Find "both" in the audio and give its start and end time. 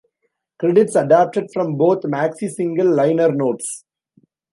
1.77-1.99